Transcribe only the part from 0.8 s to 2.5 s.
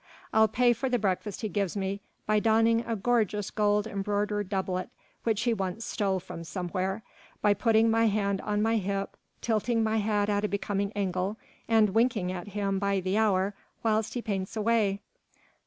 the breakfast he gives me, by